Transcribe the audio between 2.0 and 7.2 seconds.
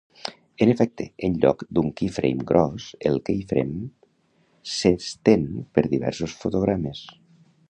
frame gros, el key frame "s'estén" per diversos fotogrames.